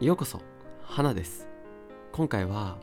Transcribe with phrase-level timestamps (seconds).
[0.00, 0.40] ようこそ
[0.80, 1.48] 花です。
[2.12, 2.78] 今回は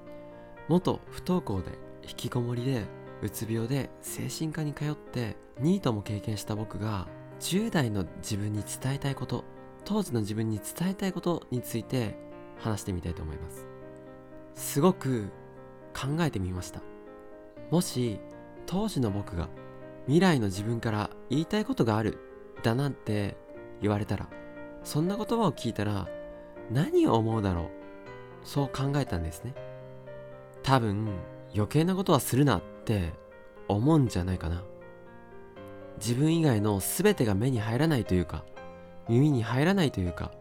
[0.67, 1.71] 元不登校で
[2.03, 2.83] 引きこもりで
[3.21, 7.07] うつ病で精神科に通ってニートも経験した僕が
[7.39, 9.45] 10代の自分に伝えたいこと
[9.85, 12.17] 当時の自分に伝えたいことについて
[12.59, 13.65] 話してみたいと思います。
[14.53, 15.29] すごく
[15.93, 16.81] 考えてみました。
[17.71, 18.19] もし
[18.65, 19.47] 当時の僕が
[20.07, 22.19] 未来の自分から言いたいことがある
[22.61, 23.37] だなんて
[23.81, 24.27] 言われたら
[24.83, 26.09] そんな言葉を聞いたら
[26.71, 27.69] 何を思うだろう。
[28.43, 29.53] そう考えたんですね。
[30.63, 31.09] 多分
[31.53, 33.13] 余計なことはするなって
[33.67, 34.63] 思うんじゃないかな。
[35.97, 38.43] 自分以外の全てが目に入らないというか
[39.07, 40.31] 耳に入らないというか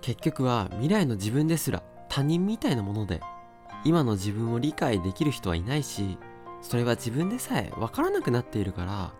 [0.00, 3.20] 結局は未来の自分ですら他人みたいなもので
[3.84, 6.18] 今の自分を理解できる人はいないし
[6.62, 9.12] それは自分でさえ分からなくなっているから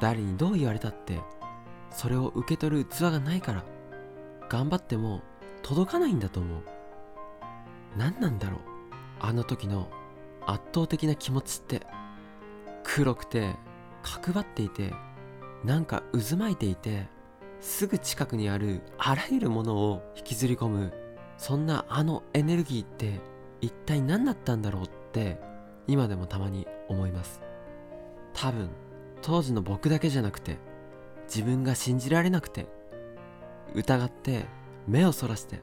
[0.00, 1.20] 誰にどう言われたって
[1.90, 3.64] それを受け取る器がないから
[4.48, 5.22] 頑張っても
[5.62, 6.62] 届かないんだと思う。
[7.96, 8.60] 何なんだろう。
[9.20, 9.88] あの時の
[10.46, 11.86] 圧倒的な気持ちって。
[12.92, 13.54] 黒くて
[14.02, 14.92] 角張っていて
[15.64, 17.08] なんか渦巻いていて
[17.60, 20.92] すぐ近くにあるあらゆるものを引きずり込む
[21.36, 23.20] そんなあのエネルギーって
[23.60, 25.38] 一体何だったんだろうって
[25.86, 27.40] 今でもたまに思います。
[28.32, 28.70] 多分
[29.22, 30.56] 当時の僕だけじゃなくて
[31.24, 32.66] 自分が信じられなくて
[33.74, 34.46] 疑って
[34.90, 35.62] 目をそらして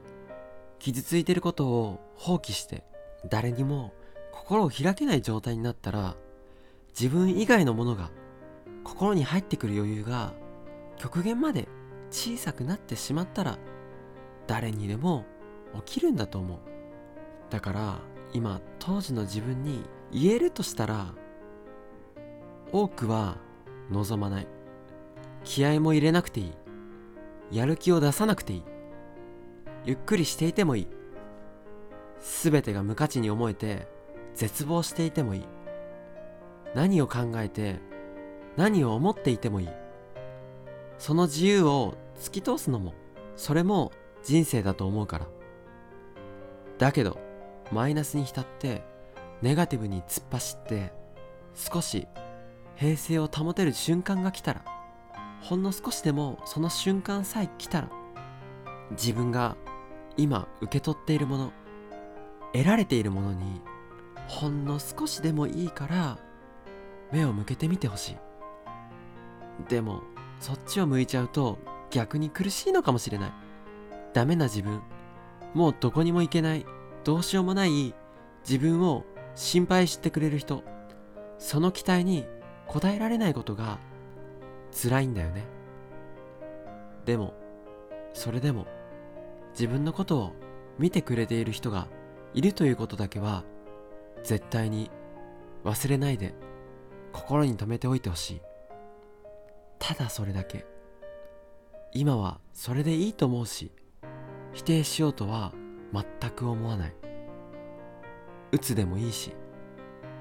[0.78, 2.82] 傷ついてることを放棄して
[3.28, 3.92] 誰にも
[4.32, 6.16] 心を開けない状態になったら
[6.98, 8.10] 自分以外のものが
[8.84, 10.32] 心に入ってくる余裕が
[10.96, 11.68] 極限まで
[12.10, 13.58] 小さくなってしまったら
[14.46, 15.26] 誰にでも
[15.84, 16.58] 起きるんだと思う。
[17.50, 17.98] だから
[18.32, 21.12] 今当時の自分に言えるとしたら
[22.72, 23.36] 多くは
[23.90, 24.46] 望まない。
[25.44, 26.52] 気合も入れなくていい。
[27.52, 28.77] やる気を出さなくていい。
[29.88, 30.88] ゆっくりしていてもいい。
[32.42, 33.88] 全てが無価値に思えて
[34.34, 35.44] 絶望していてもいい。
[36.74, 37.80] 何を考えて
[38.58, 39.68] 何を思っていてもいい。
[40.98, 42.92] その自由を突き通すのも
[43.34, 43.90] それも
[44.22, 45.26] 人生だと思うから。
[46.76, 47.18] だけど
[47.72, 48.82] マイナスに浸って
[49.40, 50.92] ネガティブに突っ走って
[51.54, 52.06] 少し
[52.76, 54.64] 平静を保てる瞬間が来たら
[55.40, 57.88] ほんの少しでもその瞬間さえ来たら
[58.90, 59.56] 自分が
[60.18, 61.52] 今受け取っているもの
[62.52, 63.62] 得られているものに
[64.26, 66.18] ほんの少しでもいいから
[67.12, 68.16] 目を向けてみてほしい。
[69.68, 70.02] でも
[70.40, 71.58] そっちを向いちゃうと
[71.90, 73.32] 逆に苦しいのかもしれない。
[74.12, 74.82] ダメな自分。
[75.54, 76.66] もうどこにも行けない。
[77.04, 77.94] どうしようもない
[78.46, 79.04] 自分を
[79.34, 80.62] 心配してくれる人。
[81.38, 82.26] その期待に
[82.66, 83.78] 応えられないことが
[84.70, 85.46] 辛いんだよね。
[87.04, 87.32] でも
[88.12, 88.66] それでも
[89.58, 90.32] 自分のことを
[90.78, 91.88] 見てくれている人が
[92.32, 93.42] いるということだけは
[94.22, 94.88] 絶対に
[95.64, 96.32] 忘れないで
[97.12, 98.40] 心に留めておいてほしい。
[99.80, 100.64] ただそれだけ。
[101.92, 103.72] 今はそれでいいと思うし
[104.52, 105.52] 否定しようとは
[105.92, 106.94] 全く思わない。
[108.52, 109.32] 鬱でもいいし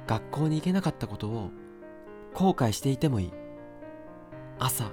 [0.07, 1.51] 学校に行けなかったことを
[2.33, 3.33] 後悔していてもいい。
[4.57, 4.89] 朝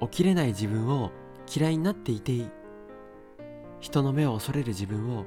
[0.00, 1.12] 起きれない自分を
[1.54, 2.50] 嫌いになっていていい。
[3.80, 5.24] 人の目を恐れる自分を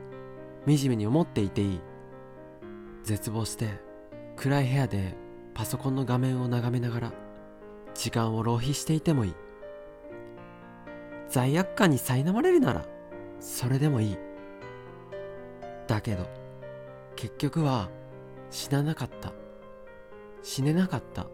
[0.65, 1.81] 惨めに思っていていい。
[3.03, 3.69] 絶望して
[4.35, 5.15] 暗い部屋で
[5.53, 7.13] パソコンの画面を眺めながら
[7.93, 9.35] 時間を浪費していてもいい。
[11.29, 12.85] 罪悪感に苛まれるなら
[13.39, 14.17] それでもいい。
[15.87, 16.27] だけど
[17.15, 17.89] 結局は
[18.49, 19.31] 死ななかった。
[20.43, 21.27] 死ねなかった。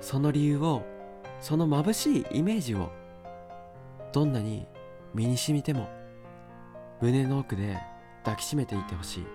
[0.00, 0.82] その理由を
[1.40, 2.90] その眩しいイメージを
[4.12, 4.66] どんなに
[5.14, 5.88] 身に染みても
[7.00, 7.78] 胸の奥で
[8.24, 9.26] 抱きしめていてほしい。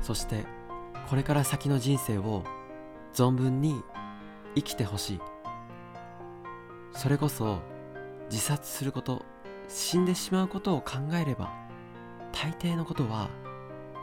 [0.00, 0.44] そして
[1.08, 2.44] これから先の人生を
[3.12, 3.82] 存分に
[4.54, 5.20] 生きてほしい。
[6.92, 7.60] それこそ
[8.30, 9.24] 自殺すること
[9.68, 11.52] 死んでしまうことを考えれば
[12.32, 13.30] 大抵のことは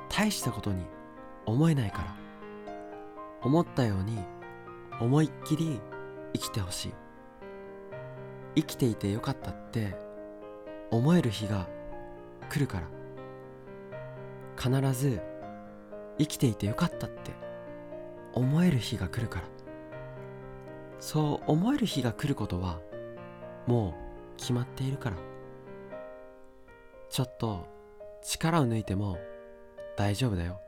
[0.09, 0.85] 大したことに
[1.45, 2.15] 思えないから。
[3.43, 4.17] 思ったように
[4.99, 5.79] 思いっきり
[6.33, 6.93] 生きてほしい。
[8.55, 9.95] 生きていてよかったって
[10.89, 11.67] 思える日が
[12.49, 12.87] 来るから。
[14.57, 15.21] 必ず
[16.17, 17.31] 生きていてよかったって
[18.33, 19.45] 思える日が来るから。
[20.99, 22.79] そう思える日が来ることは
[23.67, 23.93] も
[24.35, 25.17] う決まっているから。
[27.09, 27.67] ちょっと
[28.23, 29.17] 力を抜いても
[29.95, 30.59] 大丈夫だよ。